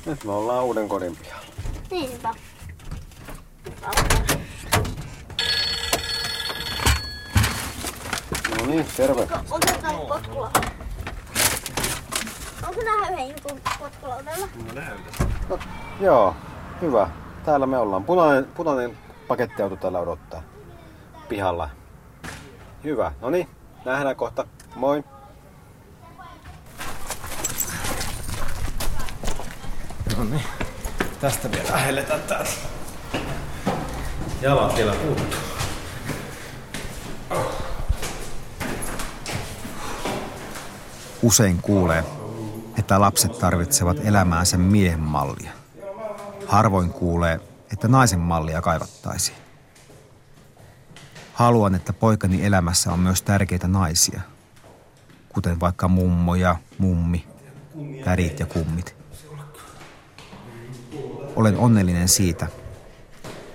[0.06, 1.46] Nyt me ollaan uuden kodin pihalla.
[1.92, 2.34] Niinpä.
[8.60, 9.28] No niin, terve.
[9.52, 10.52] Otetaan potkula.
[12.68, 14.48] Onko nää yhden jutun potkulaudella?
[15.50, 15.60] No,
[16.02, 16.36] joo,
[16.82, 17.10] hyvä.
[17.46, 18.04] Täällä me ollaan.
[18.04, 20.44] Punainen, punainen pakettiauto täällä odottaa.
[21.30, 21.70] Pihalla.
[22.84, 23.12] Hyvä.
[23.22, 23.50] No niin,
[23.86, 24.48] nähdään kohta.
[24.76, 25.04] Moi.
[30.24, 30.44] No niin,
[31.22, 32.52] tästä vielä helletään täältä.
[34.42, 35.40] Jalat vielä puuttuu.
[41.22, 42.04] Usein kuulee,
[42.80, 45.52] että lapset tarvitsevat elämäänsä miehen mallia.
[46.48, 47.40] Harvoin kuulee,
[47.74, 49.38] että naisen mallia kaivattaisiin.
[51.34, 54.22] Haluan, että poikani elämässä on myös tärkeitä naisia,
[55.30, 57.28] kuten vaikka mummo ja mummi,
[58.06, 59.03] tärit ja kummit.
[61.36, 62.48] Olen onnellinen siitä,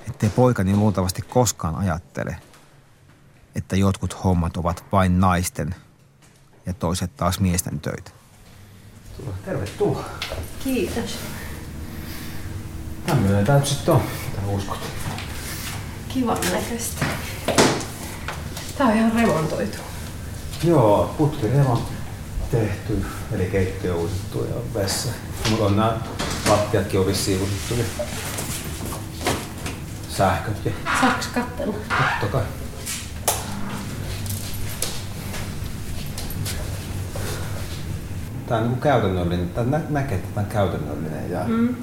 [0.08, 2.36] ettei poikani luultavasti koskaan ajattele,
[3.54, 5.74] että jotkut hommat ovat vain naisten
[6.66, 8.10] ja toiset taas miesten töitä.
[9.44, 10.04] Tervetuloa.
[10.64, 11.18] Kiitos.
[13.06, 14.78] Tämmöinen tää nyt sitten on, mitä uskot.
[16.08, 17.06] Kivan näköistä.
[18.78, 19.78] Tää on ihan remontoitu.
[20.64, 21.82] Joo, putkirema
[22.50, 25.08] tehty, eli keittiö uusittu ja vessa.
[25.50, 26.00] Mutta on nämä
[26.48, 27.74] lattiatkin on vissiin uusittu.
[27.74, 28.04] ja
[30.08, 31.74] Sähköt ja Saaks katsella?
[32.20, 32.42] totta kai.
[38.46, 41.74] Tää on niinku käytännöllinen, tää nä- näkee, että tää on käytännöllinen ja Mm.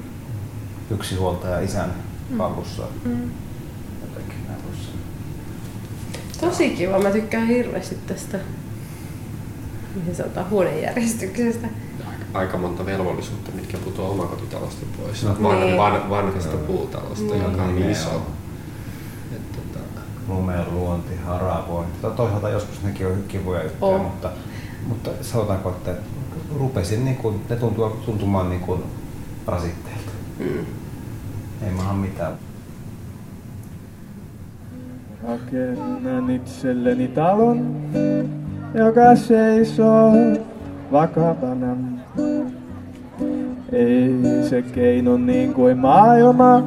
[0.90, 1.92] yksi huoltaja isän
[2.30, 2.38] Mm.
[2.38, 2.82] hallussa.
[3.04, 3.30] Mm.
[4.02, 6.50] Jotenkin näin voisi sanoa.
[6.50, 6.98] Tosi kiva.
[6.98, 8.38] Mä tykkään hirveästi tästä
[9.94, 11.68] miten sanotaan, huonejärjestyksestä.
[12.36, 15.22] Aika monta velvollisuutta, mitkä putoaa omakotitalosta pois.
[15.24, 15.36] No.
[15.42, 15.76] Van, Niin.
[15.76, 17.42] van, vanhasta puutalosta, Niin.
[17.44, 18.08] joka on Niin, iso.
[18.10, 18.22] joo.
[19.36, 19.84] Et, tota,
[20.28, 21.92] lumeen luonti, haravointi.
[22.02, 24.00] To- Toisaalta joskus nekin on kivoja juttuja, On.
[24.00, 24.30] mutta,
[24.86, 25.94] mutta sanotaanko, että
[26.58, 28.82] rupesin niin kuin, ne tuntua, tuntumaan niin kuin
[29.46, 30.10] rasitteilta.
[30.38, 30.66] Mm.
[31.66, 32.32] Ei mä mitään.
[35.28, 37.76] Rakennan itselleni talon,
[38.74, 40.12] joka seisoo
[40.92, 41.76] vakavana.
[43.72, 44.14] Ei
[44.48, 46.62] se keino niin kuin maailma,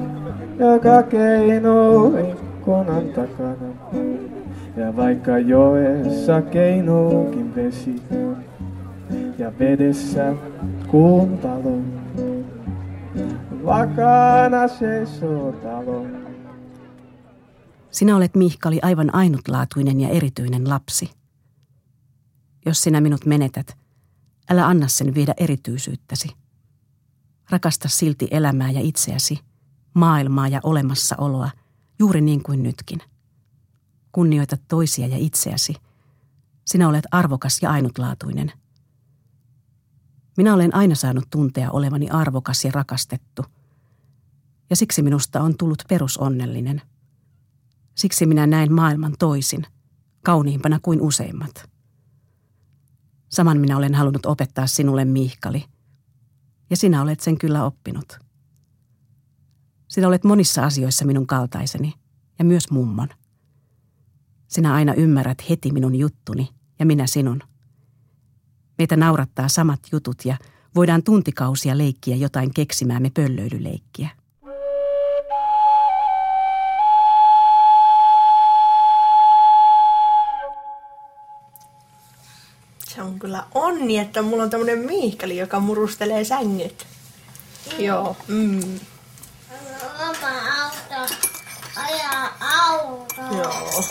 [0.60, 3.70] joka keinoo ikkunan takana.
[4.78, 8.02] Ja vaikka joessa keinookin vesi,
[9.38, 10.34] ja vedessä
[10.88, 11.80] kuun talo,
[13.66, 16.06] vakana seisoo talo.
[17.92, 21.12] Sinä olet Mihkali aivan ainutlaatuinen ja erityinen lapsi.
[22.66, 23.78] Jos sinä minut menetät,
[24.50, 26.30] älä anna sen viedä erityisyyttäsi.
[27.50, 29.40] Rakasta silti elämää ja itseäsi,
[29.94, 31.50] maailmaa ja olemassaoloa,
[32.00, 33.00] juuri niin kuin nytkin.
[34.12, 35.76] Kunnioita toisia ja itseäsi,
[36.70, 38.52] Sinä olet arvokas ja ainutlaatuinen.
[40.38, 43.46] Minä olen aina saanut tuntea olevani arvokas ja rakastettu.
[44.70, 46.82] Ja siksi minusta on tullut perusonnellinen.
[47.96, 49.66] Siksi minä näen maailman toisin,
[50.26, 51.70] kauniimpana kuin useimmat.
[53.30, 55.66] Saman minä olen halunnut opettaa sinulle, Mihkali.
[56.70, 58.20] Ja sinä olet sen kyllä oppinut.
[59.88, 61.94] Sinä olet monissa asioissa minun kaltaiseni,
[62.40, 63.10] ja myös mummon.
[64.48, 66.50] Sinä aina ymmärrät heti minun juttuni,
[66.80, 67.42] ja minä sinun.
[68.78, 70.38] Meitä naurattaa samat jutut, ja
[70.76, 74.10] voidaan tuntikausia leikkiä jotain keksimäämme pöllöilyleikkiä.
[83.20, 86.88] On kyllä onni, että mulla on tämmönen miihkali, joka murustelee sängyt.
[87.78, 88.18] Joo.
[88.28, 88.80] Mm.
[89.98, 91.16] Mama auto.
[91.76, 93.22] Ajaa auto.
[93.38, 93.84] Joo.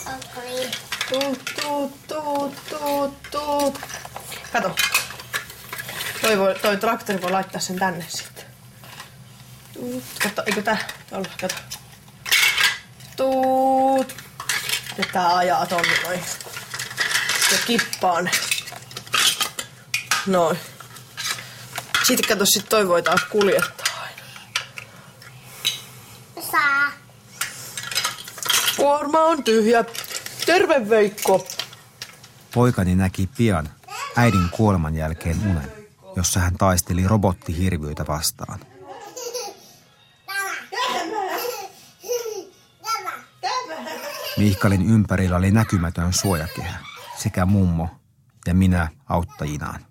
[1.09, 3.79] Tuut, tuut, tuut, tuut, tuut.
[4.53, 4.77] Kato.
[6.21, 8.45] Toi, voi, toi traktori voi laittaa sen tänne sitten.
[9.73, 10.05] Tuut.
[10.23, 11.29] Kato, eikö tää olla?
[11.41, 11.55] Kato.
[13.17, 14.17] Tuut.
[14.99, 16.21] Ja tää ajaa tonne noin.
[17.53, 18.31] Ja kippaan.
[20.27, 20.59] Noin.
[22.07, 24.23] Sitten kato, sit toi voi taas kuljettaa aina.
[26.51, 26.93] Saa.
[28.77, 29.85] Kuorma on tyhjä.
[30.47, 31.47] Terve Veikko.
[32.55, 33.69] Poikani näki pian
[34.17, 35.73] äidin kuoleman jälkeen unen,
[36.17, 38.61] jossa hän taisteli robottihirviöitä vastaan.
[44.37, 46.79] Mihkalin ympärillä oli näkymätön suojakehä,
[47.17, 47.89] sekä mummo
[48.47, 49.88] ja minä auttajinaan.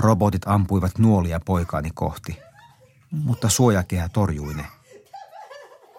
[0.00, 2.38] Robotit ampuivat nuolia poikaani kohti,
[3.10, 4.66] mutta suojakehä torjui ne.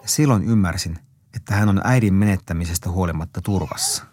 [0.06, 0.98] Silloin ymmärsin,
[1.36, 4.04] että hän on äidin menettämisestä huolimatta turvassa.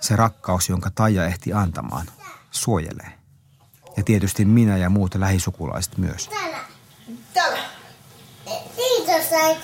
[0.00, 2.06] Se rakkaus, jonka Taija ehti antamaan,
[2.50, 3.12] suojelee.
[3.96, 6.28] Ja tietysti minä ja muut lähisukulaiset myös.
[6.28, 6.58] Täällä.
[7.34, 7.58] Täällä.
[8.76, 9.60] Kiitos äiti.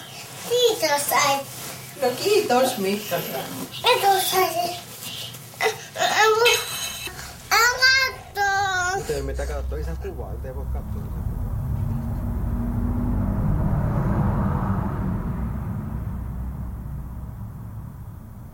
[0.49, 1.47] Kiitos äiti.
[2.03, 3.17] No kiitos Mikka.
[3.83, 4.89] Kiitos äiti.
[9.09, 11.49] Ei mitä katsoa isän kuvaa, nyt ei voi katsoa isän kuvaa.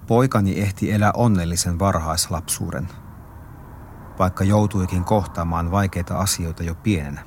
[0.07, 2.89] Poikani ehti elää onnellisen varhaislapsuuden,
[4.19, 7.25] vaikka joutuikin kohtaamaan vaikeita asioita jo pienenä.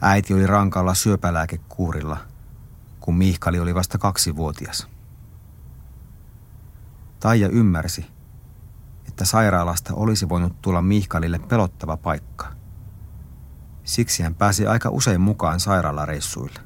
[0.00, 2.16] Äiti oli rankalla syöpälääkekuurilla,
[3.00, 4.88] kun Mihkali oli vasta kaksivuotias.
[7.20, 8.15] Taija ymmärsi,
[9.16, 12.46] että sairaalasta olisi voinut tulla Mihkalille pelottava paikka.
[13.84, 16.60] Siksi hän pääsi aika usein mukaan sairaalareissuille.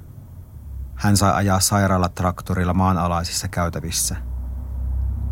[0.94, 4.16] Hän sai ajaa sairaalatraktorilla maanalaisissa käytävissä.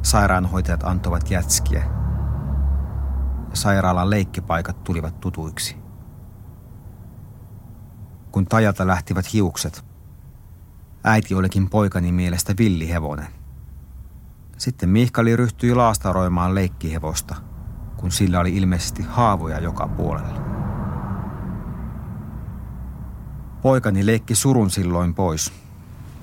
[0.03, 1.85] Sairaanhoitajat antoivat jätskiä.
[3.51, 5.77] Ja sairaalan leikkipaikat tulivat tutuiksi.
[8.33, 9.85] Kun Tajalta lähtivät hiukset,
[11.05, 13.38] äiti olikin poikani mielestä villihevonen.
[14.59, 17.35] Sitten Mihkali ryhtyi laastaroimaan leikkihevosta,
[17.97, 20.41] kun sillä oli ilmeisesti haavoja joka puolella.
[23.63, 25.53] Poikani leikki surun silloin pois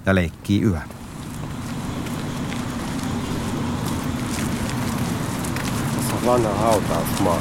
[0.05, 0.81] ja leikkii yhä.
[5.95, 7.39] Tässä on vanha hautausmaa.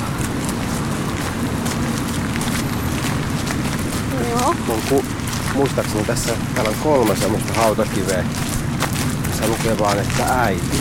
[4.30, 4.55] Joo.
[4.66, 5.05] Mun ku,
[5.55, 8.24] muistaakseni tässä täällä on kolme semmoista hautakiveä.
[9.39, 10.76] Se lukee vaan, että äiti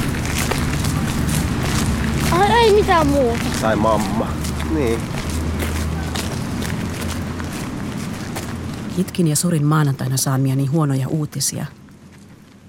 [2.32, 3.46] Ai, ei mitään muuta.
[3.62, 4.28] tai mamma.
[4.74, 5.00] Niin.
[8.98, 11.66] Itkin ja surin maanantaina saamiani huonoja uutisia.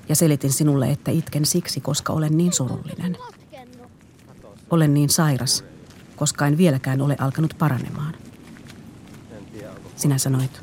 [0.08, 3.16] Ja selitin sinulle, että itken siksi, koska olen niin surullinen.
[4.70, 5.64] Olen niin sairas,
[6.16, 8.14] koska en vieläkään ole alkanut paranemaan.
[9.96, 10.60] Sinä sanoit,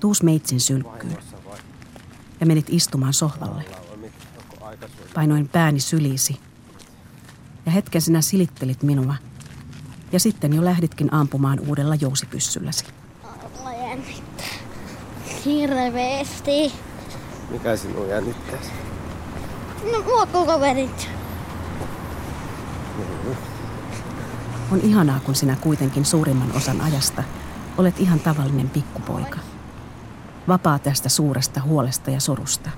[0.00, 1.18] tuus meitsin sylkkyyn.
[2.40, 3.85] Ja menit istumaan sohvalle.
[5.16, 6.40] Painoin pääni syliisi.
[7.66, 9.14] Ja hetken sinä silittelit minua.
[10.12, 12.84] Ja sitten jo lähditkin ampumaan uudella jousipyssylläsi.
[13.56, 14.46] Mulla jännittää.
[15.44, 16.72] Hirveesti.
[17.50, 18.70] Mikä sinun jännittäisi?
[19.92, 21.10] No, luokkokaverit.
[24.72, 27.22] On ihanaa, kun sinä kuitenkin suurimman osan ajasta
[27.78, 29.38] olet ihan tavallinen pikkupoika.
[30.48, 32.70] Vapaa tästä suuresta huolesta ja sorusta.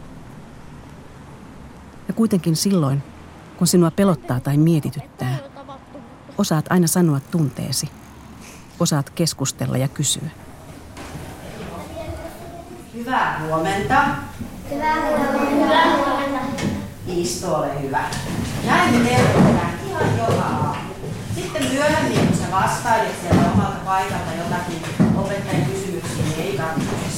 [2.08, 3.02] Ja kuitenkin silloin,
[3.56, 5.36] kun sinua pelottaa tai mietityttää,
[6.38, 7.88] osaat aina sanoa tunteesi.
[8.80, 10.30] Osaat keskustella ja kysyä.
[12.94, 14.04] Hyvää huomenta.
[14.70, 16.38] Hyvää huomenta.
[17.06, 18.04] Istu, ole hyvä.
[18.66, 19.10] Näin me
[19.86, 20.94] ihan joka aamu.
[21.34, 24.82] Sitten myöhemmin, kun sä vastailet sieltä omalta paikalta jotakin
[25.32, 25.87] ei tarvitse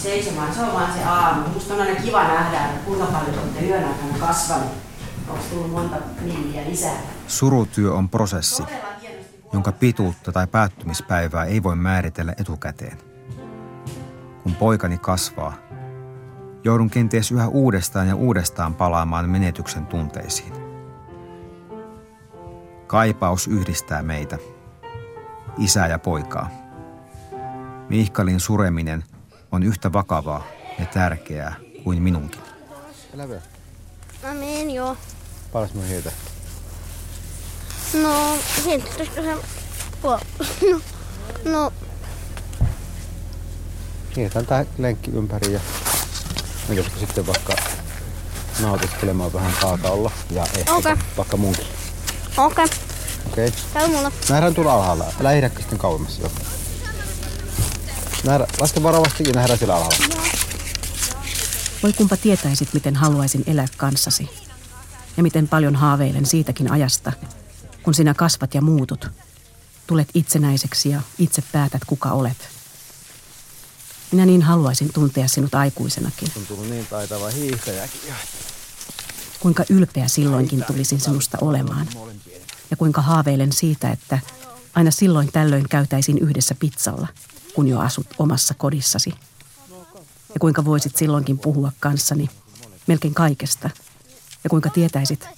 [0.02, 0.54] seisomaan.
[0.54, 1.48] Se on vaan se aamu.
[1.48, 4.68] Musta on aina kiva nähdä, että kuinka paljon olette yön aikana kasvanut.
[5.28, 7.00] Onko tullut monta milliä lisää?
[7.26, 8.62] Surutyö on prosessi,
[9.52, 12.98] jonka pituutta tai päättymispäivää ei voi määritellä etukäteen.
[14.42, 15.54] Kun poikani kasvaa,
[16.64, 20.52] joudun kenties yhä uudestaan ja uudestaan palaamaan menetyksen tunteisiin.
[22.86, 24.38] Kaipaus yhdistää meitä,
[25.58, 26.50] isää ja poikaa.
[27.88, 29.04] Mihkalin sureminen
[29.52, 30.44] on yhtä vakavaa
[30.78, 32.40] ja tärkeää kuin minunkin.
[33.14, 33.34] Elävä.
[34.22, 34.96] Mä menen joo.
[35.52, 36.12] Paras mun hiiltä.
[38.02, 39.22] No, sitten se...
[40.02, 40.80] No,
[41.44, 41.72] no,
[44.16, 45.60] Hiiletään tää lenkki ympäri ja
[46.68, 47.56] menetkö sitten vaikka
[48.60, 50.96] nautiskelemaan vähän kaakaolla ja ehkä Okei.
[51.16, 51.66] vaikka munkin.
[52.36, 52.64] okei.
[52.64, 52.78] Okay.
[53.32, 53.46] Okei.
[53.48, 53.60] Okay.
[53.72, 54.12] Käy mulla.
[54.30, 55.04] Nähdään tuolla alhaalla.
[55.20, 56.18] Älä hihdäkö sitten kauemmas.
[56.18, 56.30] Joo.
[58.24, 60.14] Nähdään, laske varovasti ja nähdään sillä alhaalla.
[61.82, 64.30] Voi kumpa tietäisit, miten haluaisin elää kanssasi.
[65.16, 67.12] Ja miten paljon haaveilen siitäkin ajasta,
[67.82, 69.08] kun sinä kasvat ja muutut.
[69.86, 72.48] Tulet itsenäiseksi ja itse päätät, kuka olet.
[74.10, 76.28] Minä niin haluaisin tuntea sinut aikuisenakin.
[76.36, 78.00] On tullut niin taitava hiihtäjäkin.
[79.40, 81.86] Kuinka ylpeä silloinkin tulisin sinusta olemaan.
[82.70, 84.18] Ja kuinka haaveilen siitä, että
[84.74, 87.08] aina silloin tällöin käytäisiin yhdessä pizzalla,
[87.54, 89.14] kun jo asut omassa kodissasi.
[90.34, 92.30] Ja kuinka voisit silloinkin puhua kanssani
[92.86, 93.70] melkein kaikesta.
[94.44, 95.28] Ja kuinka tietäisit,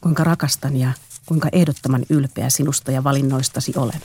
[0.00, 0.92] kuinka rakastan ja
[1.26, 4.00] kuinka ehdottoman ylpeä sinusta ja valinnoistasi olen.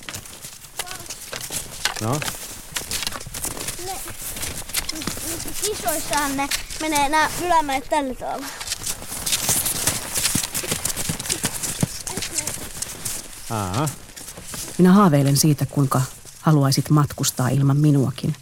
[2.01, 2.19] No,
[5.61, 6.47] Kisoissaan ne
[6.81, 8.47] menee nämä ylämäet tällä tavalla.
[13.49, 13.89] Aha.
[14.77, 16.01] Minä haaveilen siitä, kuinka
[16.47, 18.35] haluaisit matkustaa ilman minuakin.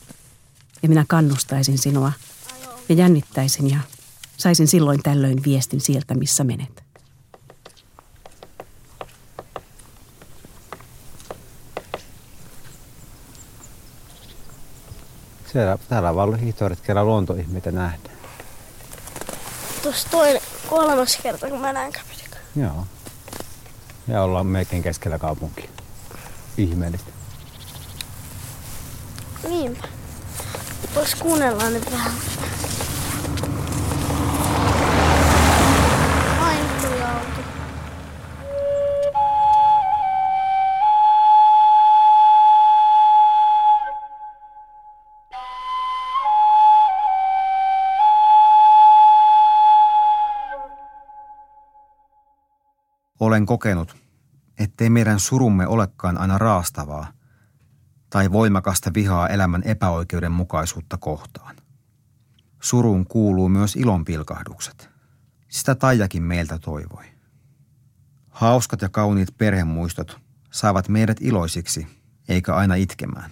[0.84, 2.12] Ja minä kannustaisin sinua
[2.90, 3.80] ja jännittäisin ja
[4.38, 6.84] saisin silloin tällöin viestin sieltä, missä menet.
[15.52, 18.18] siellä, täällä on vaan ollut hiihtoretkellä luontoihmeitä nähdään.
[19.84, 22.42] Tuossa toinen, kolmas kerta, kun mä näen käpytikön.
[22.56, 22.86] Joo.
[24.08, 25.70] Ja ollaan melkein keskellä kaupunkia.
[26.58, 27.25] Ihmeellistä.
[29.50, 29.88] Niinpä.
[30.96, 32.12] Vois kuunnella nyt vähän.
[53.20, 53.96] Olen kokenut,
[54.60, 57.08] ettei meidän surumme olekaan aina raastavaa
[58.16, 61.56] tai voimakasta vihaa elämän epäoikeudenmukaisuutta kohtaan.
[62.62, 64.90] Suruun kuuluu myös ilonpilkahdukset.
[65.50, 67.04] Sitä Taijakin meiltä toivoi.
[68.30, 70.20] Hauskat ja kauniit perhemuistot
[70.52, 71.88] saavat meidät iloisiksi,
[72.28, 73.32] eikä aina itkemään.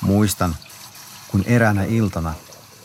[0.00, 0.56] Muistan,
[1.30, 2.34] kun eräänä iltana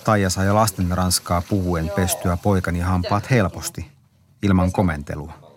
[0.04, 3.92] Taija sai lasten ranskaa puhuen pestyä poikani hampaat helposti,
[4.44, 5.49] ilman komentelua.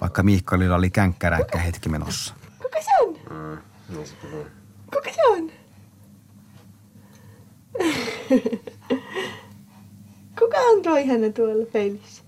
[0.00, 2.34] Vaikka Mihkalilla oli känkkäränkkä hetki menossa.
[2.62, 3.16] Kuka se on?
[4.94, 5.50] Kuka se on?
[10.38, 12.22] Kuka on tuo ihana tuolla peilissä?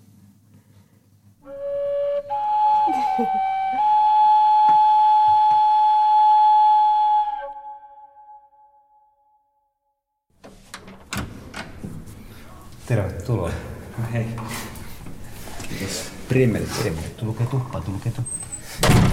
[12.87, 13.51] Tervetuloa.
[14.13, 14.27] Hei.
[16.29, 17.17] Primmelit, primmelit.
[17.17, 19.13] Tulkee tuppaan, tulkee tuppaan.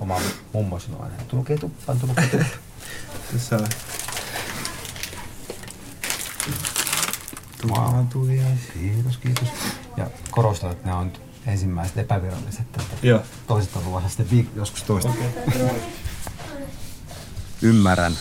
[0.00, 0.20] Oma
[0.52, 2.50] mummo sanoo aina, tulkee tuppaan, tulkee tuppaan.
[3.32, 3.66] Tässä on
[7.68, 8.06] Wow.
[8.74, 9.48] Kiitos, kiitos.
[9.96, 12.60] Ja korostan, että nämä on nyt ensimmäiset epäviralliset.
[12.60, 13.20] Että Joo.
[13.46, 15.10] Toiset on luvassa sitten viik- joskus toista.
[15.10, 15.70] Okay.
[17.62, 18.12] Ymmärrän,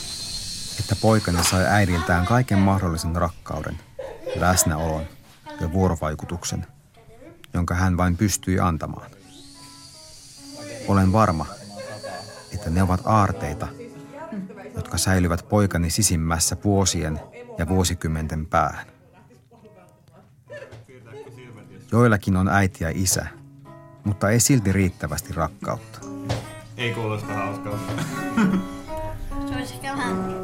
[0.79, 3.79] että poikani sai äidiltään kaiken mahdollisen rakkauden,
[4.35, 5.03] läsnäolon
[5.61, 6.67] ja vuorovaikutuksen,
[7.53, 9.11] jonka hän vain pystyi antamaan.
[10.87, 11.45] Olen varma,
[12.53, 13.67] että ne ovat aarteita,
[14.75, 17.19] jotka säilyvät poikani sisimmässä vuosien
[17.57, 18.85] ja vuosikymmenten päähän.
[21.91, 23.25] Joillakin on äiti ja isä,
[24.03, 25.99] mutta ei silti riittävästi rakkautta.
[26.77, 27.93] Ei kuulosta hauskalta.
[29.47, 30.35] Se olisi ehkä vähän...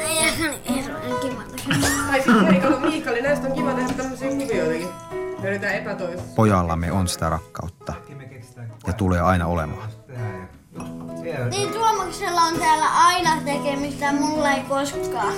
[0.00, 1.42] Ei ehkä niin hirveän kiva.
[2.06, 5.11] Tai sitten Miikali, näistä on kiva tehdä tämmöisiä kuvioitakin.
[6.36, 7.94] Pojallamme on sitä rakkautta
[8.86, 9.88] ja tulee aina olemaan.
[11.50, 15.34] Niin Tuomaksella on täällä aina tekemistä, mulla ei koskaan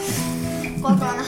[0.80, 1.24] kotona.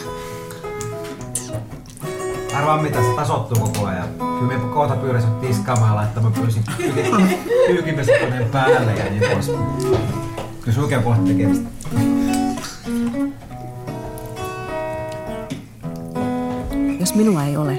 [2.56, 4.08] Arvaa mitä se tasottuu koko ajan.
[4.18, 6.64] Kyllä me kohta pyydän tiskaamaan ja laittamaan pyysin
[7.66, 9.46] pyykimesukoneen päälle ja niin pois.
[10.60, 11.68] Kyllä sulkee kohta tekemistä.
[17.00, 17.78] Jos minua ei ole,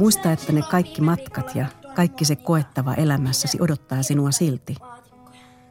[0.00, 4.74] muista, että ne kaikki matkat ja kaikki se koettava elämässäsi odottaa sinua silti.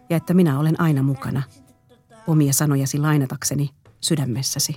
[0.09, 1.43] Ja että minä olen aina mukana,
[2.27, 3.69] omia sanojasi lainatakseni
[4.01, 4.75] sydämessäsi.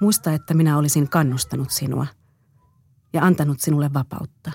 [0.00, 2.06] Muista, että minä olisin kannustanut sinua
[3.12, 4.50] ja antanut sinulle vapautta.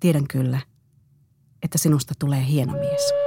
[0.00, 0.60] Tiedän kyllä,
[1.62, 3.21] että sinusta tulee hieno mies.